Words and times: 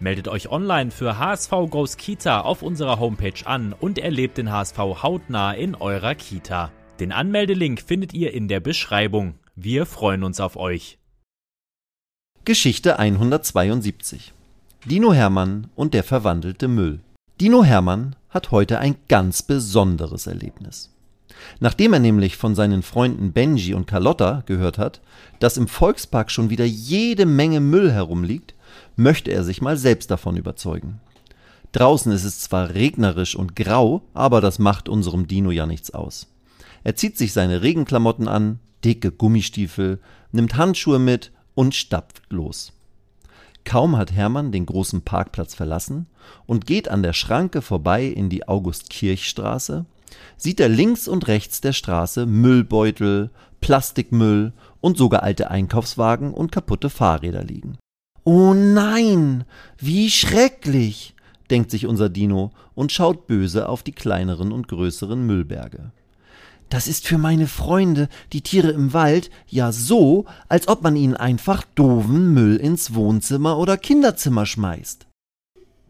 Meldet 0.00 0.28
euch 0.28 0.50
online 0.50 0.90
für 0.90 1.18
HSV 1.18 1.50
Goes 1.68 1.98
Kita 1.98 2.40
auf 2.40 2.62
unserer 2.62 2.98
Homepage 2.98 3.44
an 3.44 3.74
und 3.78 3.98
erlebt 3.98 4.38
den 4.38 4.50
HSV 4.50 4.78
hautnah 4.78 5.52
in 5.52 5.74
eurer 5.74 6.14
Kita. 6.14 6.72
Den 7.00 7.12
Anmeldelink 7.12 7.82
findet 7.82 8.14
ihr 8.14 8.32
in 8.32 8.48
der 8.48 8.60
Beschreibung. 8.60 9.34
Wir 9.56 9.84
freuen 9.84 10.24
uns 10.24 10.40
auf 10.40 10.56
euch. 10.56 10.98
Geschichte 12.46 12.98
172 12.98 14.32
Dino 14.86 15.12
Hermann 15.12 15.66
und 15.76 15.92
der 15.92 16.02
verwandelte 16.02 16.68
Müll. 16.68 17.00
Dino 17.38 17.62
Hermann 17.62 18.16
hat 18.30 18.52
heute 18.52 18.78
ein 18.78 18.96
ganz 19.08 19.42
besonderes 19.42 20.26
Erlebnis. 20.26 20.96
Nachdem 21.58 21.92
er 21.92 22.00
nämlich 22.00 22.38
von 22.38 22.54
seinen 22.54 22.82
Freunden 22.82 23.32
Benji 23.32 23.74
und 23.74 23.86
Carlotta 23.86 24.44
gehört 24.46 24.78
hat, 24.78 25.02
dass 25.40 25.58
im 25.58 25.68
Volkspark 25.68 26.30
schon 26.30 26.48
wieder 26.48 26.64
jede 26.64 27.26
Menge 27.26 27.60
Müll 27.60 27.92
herumliegt, 27.92 28.54
möchte 29.00 29.30
er 29.30 29.44
sich 29.44 29.60
mal 29.62 29.76
selbst 29.76 30.10
davon 30.10 30.36
überzeugen. 30.36 31.00
Draußen 31.72 32.10
ist 32.12 32.24
es 32.24 32.40
zwar 32.40 32.74
regnerisch 32.74 33.36
und 33.36 33.54
grau, 33.54 34.02
aber 34.12 34.40
das 34.40 34.58
macht 34.58 34.88
unserem 34.88 35.26
Dino 35.26 35.50
ja 35.50 35.66
nichts 35.66 35.92
aus. 35.92 36.28
Er 36.82 36.96
zieht 36.96 37.16
sich 37.16 37.32
seine 37.32 37.62
Regenklamotten 37.62 38.28
an, 38.28 38.58
dicke 38.84 39.12
Gummistiefel, 39.12 40.00
nimmt 40.32 40.56
Handschuhe 40.56 40.98
mit 40.98 41.32
und 41.54 41.74
stapft 41.74 42.22
los. 42.30 42.72
Kaum 43.64 43.96
hat 43.96 44.12
Hermann 44.12 44.52
den 44.52 44.66
großen 44.66 45.02
Parkplatz 45.02 45.54
verlassen 45.54 46.06
und 46.46 46.66
geht 46.66 46.88
an 46.88 47.02
der 47.02 47.12
Schranke 47.12 47.62
vorbei 47.62 48.06
in 48.06 48.30
die 48.30 48.48
August-Kirch-Straße, 48.48 49.84
sieht 50.36 50.60
er 50.60 50.68
links 50.68 51.06
und 51.06 51.28
rechts 51.28 51.60
der 51.60 51.72
Straße 51.72 52.26
Müllbeutel, 52.26 53.30
Plastikmüll 53.60 54.52
und 54.80 54.96
sogar 54.96 55.22
alte 55.22 55.50
Einkaufswagen 55.50 56.32
und 56.32 56.50
kaputte 56.50 56.90
Fahrräder 56.90 57.44
liegen. 57.44 57.78
Oh 58.24 58.54
nein, 58.54 59.44
wie 59.78 60.10
schrecklich, 60.10 61.14
denkt 61.50 61.70
sich 61.70 61.86
unser 61.86 62.08
Dino 62.08 62.50
und 62.74 62.92
schaut 62.92 63.26
böse 63.26 63.68
auf 63.68 63.82
die 63.82 63.92
kleineren 63.92 64.52
und 64.52 64.68
größeren 64.68 65.26
Müllberge. 65.26 65.92
Das 66.68 66.86
ist 66.86 67.06
für 67.06 67.18
meine 67.18 67.48
Freunde, 67.48 68.08
die 68.32 68.42
Tiere 68.42 68.70
im 68.70 68.92
Wald, 68.92 69.30
ja 69.48 69.72
so, 69.72 70.26
als 70.48 70.68
ob 70.68 70.82
man 70.82 70.94
ihnen 70.94 71.16
einfach 71.16 71.64
doofen 71.74 72.32
Müll 72.32 72.56
ins 72.56 72.94
Wohnzimmer 72.94 73.58
oder 73.58 73.76
Kinderzimmer 73.76 74.46
schmeißt. 74.46 75.06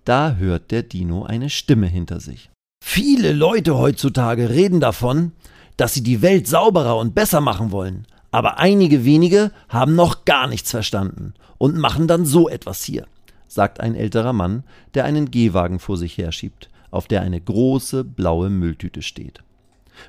Da 0.04 0.36
hört 0.36 0.70
der 0.70 0.82
Dino 0.82 1.24
eine 1.24 1.50
Stimme 1.50 1.86
hinter 1.86 2.20
sich. 2.20 2.50
Viele 2.82 3.32
Leute 3.34 3.76
heutzutage 3.76 4.48
reden 4.48 4.80
davon, 4.80 5.32
dass 5.76 5.92
sie 5.92 6.02
die 6.02 6.22
Welt 6.22 6.46
sauberer 6.46 6.96
und 6.96 7.14
besser 7.14 7.42
machen 7.42 7.72
wollen, 7.72 8.06
aber 8.30 8.58
einige 8.58 9.04
wenige 9.04 9.52
haben 9.68 9.94
noch 9.94 10.24
gar 10.24 10.46
nichts 10.46 10.70
verstanden 10.70 11.34
und 11.58 11.76
machen 11.76 12.06
dann 12.06 12.24
so 12.24 12.48
etwas 12.48 12.82
hier, 12.84 13.06
sagt 13.48 13.80
ein 13.80 13.94
älterer 13.94 14.32
Mann, 14.32 14.64
der 14.94 15.04
einen 15.04 15.30
Gehwagen 15.30 15.78
vor 15.78 15.96
sich 15.96 16.16
herschiebt, 16.18 16.70
auf 16.90 17.08
der 17.08 17.22
eine 17.22 17.40
große 17.40 18.04
blaue 18.04 18.50
Mülltüte 18.50 19.02
steht. 19.02 19.42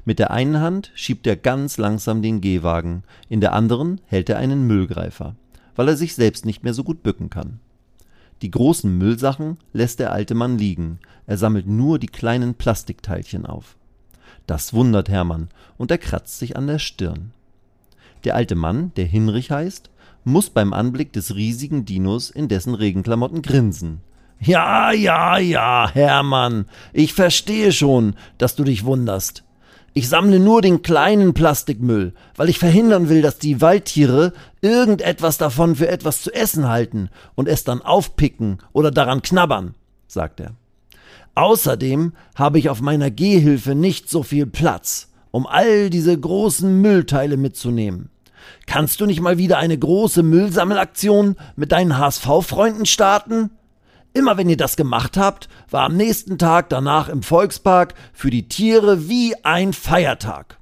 Mit 0.05 0.19
der 0.19 0.31
einen 0.31 0.59
Hand 0.59 0.91
schiebt 0.95 1.27
er 1.27 1.35
ganz 1.35 1.77
langsam 1.77 2.21
den 2.21 2.41
Gehwagen, 2.41 3.03
in 3.27 3.41
der 3.41 3.53
anderen 3.53 3.99
hält 4.05 4.29
er 4.29 4.37
einen 4.37 4.65
Müllgreifer, 4.65 5.35
weil 5.75 5.87
er 5.87 5.97
sich 5.97 6.15
selbst 6.15 6.45
nicht 6.45 6.63
mehr 6.63 6.73
so 6.73 6.83
gut 6.83 7.03
bücken 7.03 7.29
kann. 7.29 7.59
Die 8.41 8.51
großen 8.51 8.97
Müllsachen 8.97 9.57
lässt 9.73 9.99
der 9.99 10.11
alte 10.11 10.33
Mann 10.33 10.57
liegen, 10.57 10.99
er 11.27 11.37
sammelt 11.37 11.67
nur 11.67 11.99
die 11.99 12.07
kleinen 12.07 12.55
Plastikteilchen 12.55 13.45
auf. 13.45 13.75
Das 14.47 14.73
wundert 14.73 15.09
Hermann, 15.09 15.49
und 15.77 15.91
er 15.91 15.99
kratzt 15.99 16.39
sich 16.39 16.57
an 16.57 16.67
der 16.67 16.79
Stirn. 16.79 17.33
Der 18.23 18.35
alte 18.35 18.55
Mann, 18.55 18.91
der 18.95 19.05
Hinrich 19.05 19.51
heißt, 19.51 19.89
muss 20.23 20.49
beim 20.49 20.73
Anblick 20.73 21.13
des 21.13 21.35
riesigen 21.35 21.85
Dinos 21.85 22.29
in 22.29 22.47
dessen 22.47 22.75
Regenklamotten 22.75 23.41
grinsen. 23.41 24.01
Ja, 24.39 24.91
ja, 24.91 25.37
ja, 25.37 25.89
Hermann, 25.93 26.65
ich 26.93 27.13
verstehe 27.13 27.71
schon, 27.71 28.15
dass 28.37 28.55
du 28.55 28.63
dich 28.63 28.85
wunderst. 28.85 29.43
Ich 29.93 30.07
sammle 30.07 30.39
nur 30.39 30.61
den 30.61 30.81
kleinen 30.81 31.33
Plastikmüll, 31.33 32.13
weil 32.35 32.49
ich 32.49 32.57
verhindern 32.57 33.09
will, 33.09 33.21
dass 33.21 33.39
die 33.39 33.59
Waldtiere 33.59 34.31
irgendetwas 34.61 35.37
davon 35.37 35.75
für 35.75 35.89
etwas 35.89 36.21
zu 36.21 36.33
essen 36.33 36.69
halten 36.69 37.09
und 37.35 37.47
es 37.47 37.65
dann 37.65 37.81
aufpicken 37.81 38.59
oder 38.71 38.89
daran 38.89 39.21
knabbern, 39.21 39.75
sagt 40.07 40.39
er. 40.39 40.55
Außerdem 41.35 42.13
habe 42.35 42.57
ich 42.57 42.69
auf 42.69 42.81
meiner 42.81 43.11
Gehhilfe 43.11 43.75
nicht 43.75 44.09
so 44.09 44.23
viel 44.23 44.45
Platz, 44.45 45.11
um 45.31 45.45
all 45.45 45.89
diese 45.89 46.17
großen 46.17 46.81
Müllteile 46.81 47.35
mitzunehmen. 47.35 48.10
Kannst 48.67 49.01
du 49.01 49.05
nicht 49.05 49.21
mal 49.21 49.37
wieder 49.37 49.57
eine 49.57 49.77
große 49.77 50.23
Müllsammelaktion 50.23 51.35
mit 51.55 51.71
deinen 51.71 51.97
HSV-Freunden 51.97 52.85
starten? 52.85 53.51
Immer 54.13 54.37
wenn 54.37 54.49
ihr 54.49 54.57
das 54.57 54.75
gemacht 54.75 55.17
habt, 55.17 55.47
war 55.69 55.83
am 55.83 55.95
nächsten 55.95 56.37
Tag 56.37 56.69
danach 56.69 57.07
im 57.07 57.23
Volkspark 57.23 57.93
für 58.13 58.29
die 58.29 58.47
Tiere 58.47 59.07
wie 59.07 59.35
ein 59.43 59.73
Feiertag. 59.73 60.57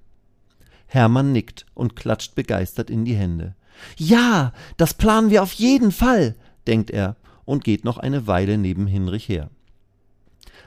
Hermann 0.85 1.31
nickt 1.31 1.65
und 1.73 1.95
klatscht 1.95 2.35
begeistert 2.35 2.89
in 2.89 3.05
die 3.05 3.15
Hände. 3.15 3.55
Ja, 3.97 4.53
das 4.77 4.93
planen 4.93 5.29
wir 5.29 5.41
auf 5.41 5.53
jeden 5.53 5.91
Fall, 5.91 6.35
denkt 6.67 6.91
er 6.91 7.15
und 7.45 7.63
geht 7.63 7.85
noch 7.85 7.97
eine 7.97 8.27
Weile 8.27 8.57
neben 8.57 8.87
Hinrich 8.87 9.29
her. 9.29 9.49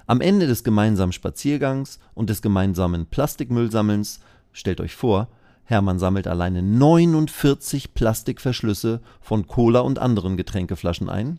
Am 0.06 0.20
Ende 0.20 0.46
des 0.46 0.64
gemeinsamen 0.64 1.12
Spaziergangs 1.12 2.00
und 2.14 2.30
des 2.30 2.42
gemeinsamen 2.42 3.06
Plastikmüllsammelns, 3.06 4.20
stellt 4.52 4.80
euch 4.80 4.94
vor, 4.94 5.28
Hermann 5.72 5.98
sammelt 5.98 6.26
alleine 6.26 6.62
49 6.62 7.94
Plastikverschlüsse 7.94 9.00
von 9.22 9.46
Cola 9.46 9.80
und 9.80 9.98
anderen 9.98 10.36
Getränkeflaschen 10.36 11.08
ein, 11.08 11.38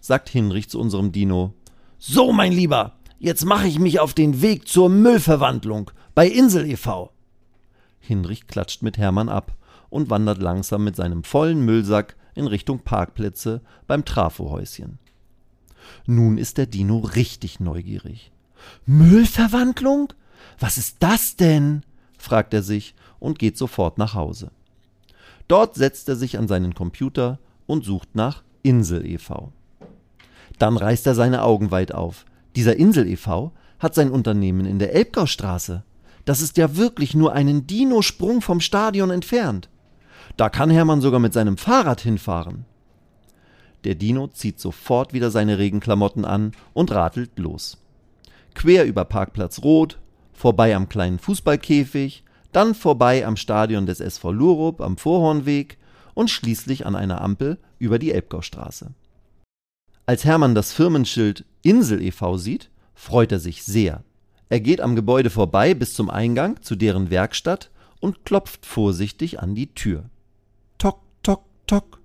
sagt 0.00 0.30
Hinrich 0.30 0.70
zu 0.70 0.80
unserem 0.80 1.12
Dino. 1.12 1.52
So, 1.98 2.32
mein 2.32 2.52
Lieber, 2.52 2.94
jetzt 3.18 3.44
mache 3.44 3.66
ich 3.66 3.78
mich 3.78 4.00
auf 4.00 4.14
den 4.14 4.40
Weg 4.40 4.66
zur 4.66 4.88
Müllverwandlung 4.88 5.90
bei 6.14 6.26
Insel 6.26 6.64
e.V. 6.70 7.12
Hinrich 8.00 8.46
klatscht 8.46 8.80
mit 8.80 8.96
Hermann 8.96 9.28
ab 9.28 9.54
und 9.90 10.08
wandert 10.08 10.38
langsam 10.38 10.82
mit 10.82 10.96
seinem 10.96 11.22
vollen 11.22 11.60
Müllsack 11.60 12.16
in 12.34 12.46
Richtung 12.46 12.78
Parkplätze 12.78 13.60
beim 13.86 14.06
Trafohäuschen. 14.06 14.98
Nun 16.06 16.38
ist 16.38 16.56
der 16.56 16.66
Dino 16.66 17.00
richtig 17.00 17.60
neugierig. 17.60 18.32
Müllverwandlung? 18.86 20.14
Was 20.58 20.78
ist 20.78 20.96
das 21.00 21.36
denn? 21.36 21.82
Fragt 22.18 22.54
er 22.54 22.62
sich 22.62 22.94
und 23.18 23.38
geht 23.38 23.56
sofort 23.56 23.98
nach 23.98 24.14
Hause. 24.14 24.50
Dort 25.48 25.74
setzt 25.74 26.08
er 26.08 26.16
sich 26.16 26.38
an 26.38 26.48
seinen 26.48 26.74
Computer 26.74 27.38
und 27.66 27.84
sucht 27.84 28.14
nach 28.14 28.42
Insel 28.62 29.06
e.V. 29.06 29.52
Dann 30.58 30.76
reißt 30.76 31.06
er 31.06 31.14
seine 31.14 31.42
Augen 31.42 31.70
weit 31.70 31.92
auf. 31.92 32.24
Dieser 32.56 32.76
Insel 32.76 33.06
e.V. 33.06 33.52
hat 33.78 33.94
sein 33.94 34.10
Unternehmen 34.10 34.66
in 34.66 34.78
der 34.78 34.94
Elbgaustraße. 34.94 35.84
Das 36.24 36.40
ist 36.40 36.56
ja 36.56 36.76
wirklich 36.76 37.14
nur 37.14 37.32
einen 37.32 37.66
Dino-Sprung 37.66 38.40
vom 38.42 38.60
Stadion 38.60 39.10
entfernt. 39.10 39.68
Da 40.36 40.48
kann 40.48 40.70
Hermann 40.70 41.00
sogar 41.00 41.20
mit 41.20 41.32
seinem 41.32 41.56
Fahrrad 41.56 42.00
hinfahren. 42.00 42.64
Der 43.84 43.94
Dino 43.94 44.26
zieht 44.26 44.58
sofort 44.58 45.12
wieder 45.12 45.30
seine 45.30 45.58
Regenklamotten 45.58 46.24
an 46.24 46.52
und 46.74 46.90
radelt 46.90 47.38
los. 47.38 47.78
Quer 48.54 48.84
über 48.84 49.04
Parkplatz 49.04 49.62
Rot, 49.62 49.98
vorbei 50.36 50.74
am 50.76 50.88
kleinen 50.88 51.18
Fußballkäfig, 51.18 52.24
dann 52.52 52.74
vorbei 52.74 53.26
am 53.26 53.36
Stadion 53.36 53.86
des 53.86 54.00
SV 54.00 54.32
Lurup 54.32 54.80
am 54.80 54.96
Vorhornweg 54.96 55.78
und 56.14 56.30
schließlich 56.30 56.86
an 56.86 56.96
einer 56.96 57.20
Ampel 57.20 57.58
über 57.78 57.98
die 57.98 58.12
Elbgaustraße. 58.12 58.92
Als 60.06 60.24
Hermann 60.24 60.54
das 60.54 60.72
Firmenschild 60.72 61.44
Insel 61.62 62.00
e.V. 62.00 62.36
sieht, 62.36 62.70
freut 62.94 63.32
er 63.32 63.40
sich 63.40 63.64
sehr. 63.64 64.04
Er 64.48 64.60
geht 64.60 64.80
am 64.80 64.94
Gebäude 64.94 65.30
vorbei 65.30 65.74
bis 65.74 65.94
zum 65.94 66.08
Eingang 66.08 66.62
zu 66.62 66.76
deren 66.76 67.10
Werkstatt 67.10 67.70
und 68.00 68.24
klopft 68.24 68.64
vorsichtig 68.64 69.40
an 69.40 69.54
die 69.54 69.74
Tür. 69.74 70.04
Tok, 70.78 71.00
tok, 71.22 71.42
tok. 71.66 72.00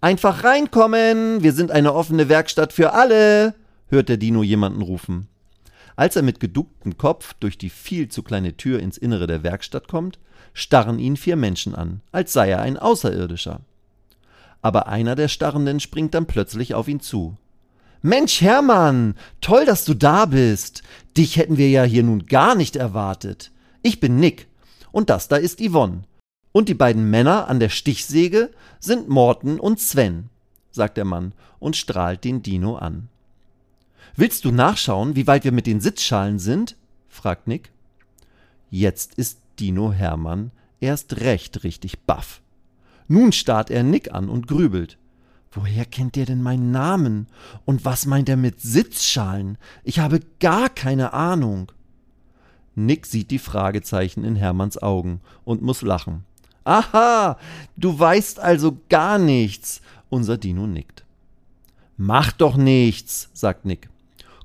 Einfach 0.00 0.44
reinkommen, 0.44 1.42
wir 1.42 1.52
sind 1.52 1.70
eine 1.70 1.94
offene 1.94 2.28
Werkstatt 2.28 2.72
für 2.72 2.92
alle, 2.92 3.54
hört 3.88 4.08
der 4.08 4.16
Dino 4.16 4.42
jemanden 4.42 4.82
rufen. 4.82 5.29
Als 6.00 6.16
er 6.16 6.22
mit 6.22 6.40
geducktem 6.40 6.96
Kopf 6.96 7.34
durch 7.40 7.58
die 7.58 7.68
viel 7.68 8.08
zu 8.08 8.22
kleine 8.22 8.56
Tür 8.56 8.80
ins 8.80 8.96
Innere 8.96 9.26
der 9.26 9.42
Werkstatt 9.42 9.86
kommt, 9.86 10.18
starren 10.54 10.98
ihn 10.98 11.18
vier 11.18 11.36
Menschen 11.36 11.74
an, 11.74 12.00
als 12.10 12.32
sei 12.32 12.48
er 12.48 12.62
ein 12.62 12.78
Außerirdischer. 12.78 13.60
Aber 14.62 14.86
einer 14.86 15.14
der 15.14 15.28
Starrenden 15.28 15.78
springt 15.78 16.14
dann 16.14 16.24
plötzlich 16.24 16.72
auf 16.72 16.88
ihn 16.88 17.00
zu. 17.00 17.36
Mensch, 18.00 18.40
Hermann, 18.40 19.14
toll, 19.42 19.66
dass 19.66 19.84
du 19.84 19.92
da 19.92 20.24
bist. 20.24 20.82
Dich 21.18 21.36
hätten 21.36 21.58
wir 21.58 21.68
ja 21.68 21.82
hier 21.82 22.02
nun 22.02 22.24
gar 22.24 22.54
nicht 22.54 22.76
erwartet. 22.76 23.50
Ich 23.82 24.00
bin 24.00 24.18
Nick 24.18 24.46
und 24.92 25.10
das 25.10 25.28
da 25.28 25.36
ist 25.36 25.60
Yvonne. 25.60 26.04
Und 26.50 26.70
die 26.70 26.74
beiden 26.74 27.10
Männer 27.10 27.46
an 27.46 27.60
der 27.60 27.68
Stichsäge 27.68 28.52
sind 28.78 29.10
Morten 29.10 29.60
und 29.60 29.78
Sven, 29.80 30.30
sagt 30.70 30.96
der 30.96 31.04
Mann 31.04 31.34
und 31.58 31.76
strahlt 31.76 32.24
den 32.24 32.42
Dino 32.42 32.76
an. 32.76 33.10
Willst 34.16 34.44
du 34.44 34.50
nachschauen, 34.50 35.16
wie 35.16 35.26
weit 35.26 35.44
wir 35.44 35.52
mit 35.52 35.66
den 35.66 35.80
Sitzschalen 35.80 36.38
sind? 36.38 36.76
fragt 37.08 37.46
Nick. 37.46 37.70
Jetzt 38.70 39.14
ist 39.14 39.40
Dino 39.58 39.92
Hermann 39.92 40.52
erst 40.80 41.20
recht 41.20 41.64
richtig 41.64 42.00
baff. 42.00 42.40
Nun 43.08 43.32
starrt 43.32 43.70
er 43.70 43.82
Nick 43.82 44.12
an 44.12 44.28
und 44.28 44.46
grübelt. 44.46 44.96
Woher 45.52 45.84
kennt 45.84 46.14
der 46.14 46.26
denn 46.26 46.42
meinen 46.42 46.70
Namen? 46.70 47.26
Und 47.64 47.84
was 47.84 48.06
meint 48.06 48.28
er 48.28 48.36
mit 48.36 48.60
Sitzschalen? 48.60 49.58
Ich 49.82 49.98
habe 49.98 50.20
gar 50.38 50.68
keine 50.68 51.12
Ahnung. 51.12 51.72
Nick 52.76 53.04
sieht 53.04 53.32
die 53.32 53.40
Fragezeichen 53.40 54.22
in 54.22 54.36
Hermanns 54.36 54.78
Augen 54.80 55.20
und 55.44 55.60
muss 55.60 55.82
lachen. 55.82 56.24
Aha, 56.62 57.36
du 57.76 57.98
weißt 57.98 58.38
also 58.38 58.78
gar 58.88 59.18
nichts. 59.18 59.80
Unser 60.08 60.38
Dino 60.38 60.66
nickt. 60.66 61.04
Mach 61.96 62.32
doch 62.32 62.56
nichts, 62.56 63.28
sagt 63.32 63.64
Nick. 63.64 63.89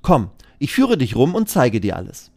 Komm, 0.06 0.30
ich 0.60 0.72
führe 0.72 1.00
dich 1.00 1.16
rum 1.16 1.34
und 1.34 1.50
zeige 1.50 1.81
dir 1.81 1.96
alles. 1.96 2.30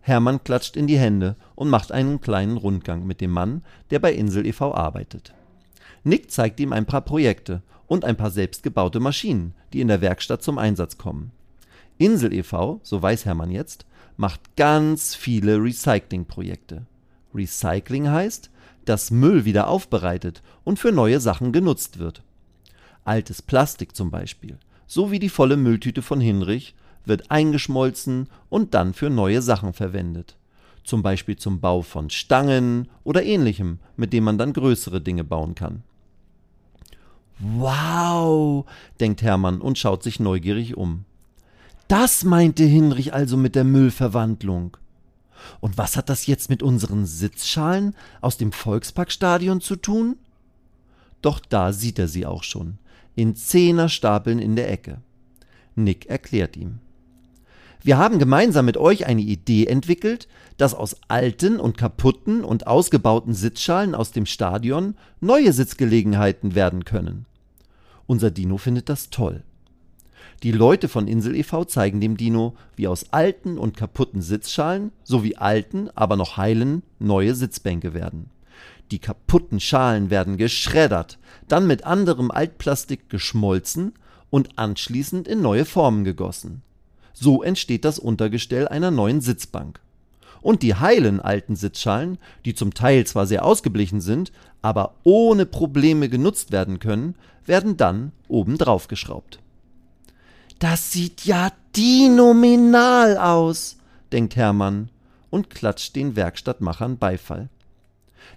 Hermann 0.00 0.42
klatscht 0.42 0.76
in 0.76 0.88
die 0.88 0.98
Hände 0.98 1.36
und 1.54 1.68
macht 1.70 1.92
einen 1.92 2.20
kleinen 2.20 2.56
Rundgang 2.56 3.06
mit 3.06 3.20
dem 3.20 3.30
Mann, 3.30 3.62
der 3.90 4.00
bei 4.00 4.12
Insel 4.12 4.44
e.V. 4.44 4.74
arbeitet. 4.74 5.32
Nick 6.02 6.32
zeigt 6.32 6.58
ihm 6.58 6.72
ein 6.72 6.84
paar 6.84 7.02
Projekte 7.02 7.62
und 7.86 8.04
ein 8.04 8.16
paar 8.16 8.32
selbstgebaute 8.32 8.98
Maschinen, 8.98 9.54
die 9.72 9.80
in 9.80 9.86
der 9.86 10.00
Werkstatt 10.00 10.42
zum 10.42 10.58
Einsatz 10.58 10.98
kommen. 10.98 11.30
Insel 11.98 12.32
e.V., 12.32 12.80
so 12.82 13.00
weiß 13.00 13.26
Hermann 13.26 13.52
jetzt, 13.52 13.86
macht 14.16 14.56
ganz 14.56 15.14
viele 15.14 15.62
Recycling-Projekte. 15.62 16.84
Recycling 17.32 18.10
heißt, 18.10 18.50
dass 18.86 19.12
Müll 19.12 19.44
wieder 19.44 19.68
aufbereitet 19.68 20.42
und 20.64 20.80
für 20.80 20.90
neue 20.90 21.20
Sachen 21.20 21.52
genutzt 21.52 22.00
wird. 22.00 22.24
Altes 23.04 23.40
Plastik 23.40 23.94
zum 23.94 24.10
Beispiel, 24.10 24.58
so 24.92 25.10
wie 25.10 25.18
die 25.18 25.30
volle 25.30 25.56
Mülltüte 25.56 26.02
von 26.02 26.20
Hinrich, 26.20 26.74
wird 27.06 27.30
eingeschmolzen 27.30 28.28
und 28.50 28.74
dann 28.74 28.92
für 28.92 29.08
neue 29.08 29.40
Sachen 29.40 29.72
verwendet. 29.72 30.36
Zum 30.84 31.02
Beispiel 31.02 31.36
zum 31.36 31.60
Bau 31.60 31.80
von 31.80 32.10
Stangen 32.10 32.88
oder 33.02 33.22
ähnlichem, 33.22 33.78
mit 33.96 34.12
dem 34.12 34.24
man 34.24 34.36
dann 34.36 34.52
größere 34.52 35.00
Dinge 35.00 35.24
bauen 35.24 35.54
kann. 35.54 35.82
Wow, 37.38 38.66
denkt 39.00 39.22
Hermann 39.22 39.62
und 39.62 39.78
schaut 39.78 40.02
sich 40.02 40.20
neugierig 40.20 40.76
um. 40.76 41.06
Das 41.88 42.22
meinte 42.22 42.64
Hinrich 42.64 43.14
also 43.14 43.38
mit 43.38 43.54
der 43.54 43.64
Müllverwandlung. 43.64 44.76
Und 45.60 45.78
was 45.78 45.96
hat 45.96 46.10
das 46.10 46.26
jetzt 46.26 46.50
mit 46.50 46.62
unseren 46.62 47.06
Sitzschalen 47.06 47.96
aus 48.20 48.36
dem 48.36 48.52
Volksparkstadion 48.52 49.62
zu 49.62 49.76
tun? 49.76 50.18
Doch 51.22 51.40
da 51.40 51.72
sieht 51.72 51.98
er 51.98 52.08
sie 52.08 52.26
auch 52.26 52.42
schon, 52.42 52.76
in 53.14 53.34
Zehnerstapeln 53.34 54.38
in 54.38 54.56
der 54.56 54.70
Ecke. 54.70 54.98
Nick 55.74 56.06
erklärt 56.06 56.56
ihm. 56.56 56.78
Wir 57.84 57.98
haben 57.98 58.20
gemeinsam 58.20 58.64
mit 58.64 58.76
euch 58.76 59.06
eine 59.06 59.22
Idee 59.22 59.66
entwickelt, 59.66 60.28
dass 60.56 60.74
aus 60.74 60.96
alten 61.08 61.58
und 61.58 61.76
kaputten 61.76 62.44
und 62.44 62.68
ausgebauten 62.68 63.34
Sitzschalen 63.34 63.96
aus 63.96 64.12
dem 64.12 64.24
Stadion 64.24 64.94
neue 65.20 65.52
Sitzgelegenheiten 65.52 66.54
werden 66.54 66.84
können. 66.84 67.26
Unser 68.06 68.30
Dino 68.30 68.56
findet 68.56 68.88
das 68.88 69.10
toll. 69.10 69.42
Die 70.44 70.52
Leute 70.52 70.88
von 70.88 71.08
Insel 71.08 71.36
e.V. 71.36 71.64
zeigen 71.64 72.00
dem 72.00 72.16
Dino, 72.16 72.54
wie 72.76 72.88
aus 72.88 73.12
alten 73.12 73.58
und 73.58 73.76
kaputten 73.76 74.22
Sitzschalen 74.22 74.92
sowie 75.02 75.36
alten, 75.36 75.88
aber 75.94 76.16
noch 76.16 76.36
heilen 76.36 76.82
neue 76.98 77.34
Sitzbänke 77.34 77.94
werden. 77.94 78.30
Die 78.92 78.98
kaputten 78.98 79.58
Schalen 79.58 80.10
werden 80.10 80.36
geschreddert, 80.36 81.18
dann 81.48 81.66
mit 81.66 81.84
anderem 81.84 82.30
Altplastik 82.30 83.08
geschmolzen 83.08 83.94
und 84.28 84.58
anschließend 84.58 85.26
in 85.26 85.40
neue 85.40 85.64
Formen 85.64 86.04
gegossen. 86.04 86.60
So 87.14 87.42
entsteht 87.42 87.86
das 87.86 87.98
Untergestell 87.98 88.68
einer 88.68 88.90
neuen 88.90 89.22
Sitzbank. 89.22 89.80
Und 90.42 90.60
die 90.60 90.74
heilen 90.74 91.20
alten 91.20 91.56
Sitzschalen, 91.56 92.18
die 92.44 92.54
zum 92.54 92.74
Teil 92.74 93.06
zwar 93.06 93.26
sehr 93.26 93.46
ausgeblichen 93.46 94.02
sind, 94.02 94.30
aber 94.60 94.94
ohne 95.04 95.46
Probleme 95.46 96.10
genutzt 96.10 96.52
werden 96.52 96.78
können, 96.78 97.14
werden 97.46 97.78
dann 97.78 98.12
obendrauf 98.28 98.88
geschraubt. 98.88 99.38
Das 100.58 100.92
sieht 100.92 101.24
ja 101.24 101.50
dinominal 101.74 103.16
aus, 103.16 103.78
denkt 104.12 104.36
Hermann 104.36 104.90
und 105.30 105.48
klatscht 105.48 105.96
den 105.96 106.14
Werkstattmachern 106.14 106.98
Beifall. 106.98 107.48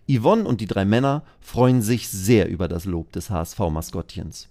Yvonne 0.10 0.46
und 0.46 0.62
die 0.62 0.68
drei 0.68 0.86
Männer 0.86 1.24
freuen 1.40 1.82
sich 1.82 2.10
sehr 2.10 2.50
über 2.50 2.68
das 2.68 2.86
Lob 2.86 3.12
des 3.12 3.30
HSV-Maskottchens. 3.30 4.50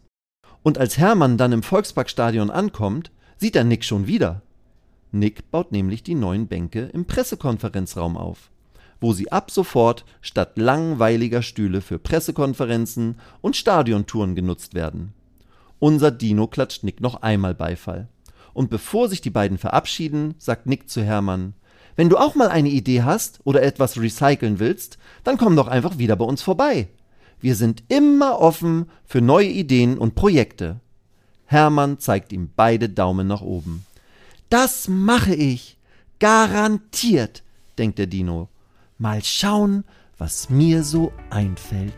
Und 0.63 0.79
als 0.79 0.99
Hermann 0.99 1.37
dann 1.37 1.53
im 1.53 1.63
Volksparkstadion 1.63 2.51
ankommt, 2.51 3.11
sieht 3.37 3.57
er 3.57 3.65
Nick 3.65 3.85
schon 3.85 4.07
wieder. 4.07 4.43
Nick 5.13 5.51
baut 5.51 5.71
nämlich 5.71 6.03
die 6.03 6.15
neuen 6.15 6.49
Bänke 6.49 6.91
im 6.93 7.05
Pressekonferenzraum 7.05 8.17
auf, 8.17 8.51
wo 9.01 9.13
sie 9.13 9.31
ab 9.31 9.51
sofort 9.51 10.05
statt 10.23 10.53
langweiliger 10.57 11.43
Stühle 11.43 11.81
für 11.81 11.99
Pressekonferenzen 11.99 13.21
und 13.41 13.57
Stadiontouren 13.57 14.35
genutzt 14.35 14.75
werden. 14.75 15.13
Unser 15.79 16.11
Dino 16.11 16.47
klatscht 16.47 16.83
Nick 16.83 17.01
noch 17.01 17.23
einmal 17.23 17.55
Beifall. 17.55 18.09
Und 18.55 18.71
bevor 18.71 19.09
sich 19.09 19.21
die 19.21 19.31
beiden 19.31 19.59
verabschieden, 19.59 20.35
sagt 20.39 20.67
Nick 20.67 20.89
zu 20.89 21.03
Hermann, 21.03 21.55
wenn 21.97 22.09
du 22.09 22.17
auch 22.17 22.35
mal 22.35 22.49
eine 22.49 22.69
Idee 22.69 23.03
hast 23.03 23.41
oder 23.45 23.63
etwas 23.63 24.01
recyceln 24.01 24.59
willst, 24.59 24.99
dann 25.23 25.39
komm 25.39 25.57
doch 25.57 25.69
einfach 25.69 25.99
wieder 25.99 26.17
bei 26.17 26.25
uns 26.25 26.43
vorbei. 26.43 26.89
Wir 27.41 27.55
sind 27.55 27.85
immer 27.89 28.41
offen 28.41 28.87
für 29.05 29.21
neue 29.21 29.49
Ideen 29.49 29.99
und 29.99 30.15
Projekte. 30.15 30.81
Hermann 31.47 31.99
zeigt 31.99 32.33
ihm 32.33 32.51
beide 32.57 32.89
Daumen 32.89 33.27
nach 33.27 33.43
oben. 33.43 33.85
Das 34.49 34.89
mache 34.89 35.35
ich. 35.35 35.77
Garantiert, 36.21 37.43
denkt 37.77 37.99
der 37.99 38.07
Dino. 38.07 38.49
Mal 38.99 39.23
schauen, 39.23 39.85
was 40.17 40.49
mir 40.49 40.85
so 40.85 41.13
einfällt. 41.31 41.93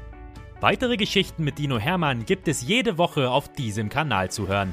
Weitere 0.60 0.96
Geschichten 0.96 1.44
mit 1.44 1.58
Dino 1.58 1.78
Hermann 1.78 2.24
gibt 2.24 2.48
es 2.48 2.62
jede 2.62 2.98
Woche 2.98 3.30
auf 3.30 3.52
diesem 3.52 3.90
Kanal 3.90 4.30
zu 4.30 4.48
hören. 4.48 4.72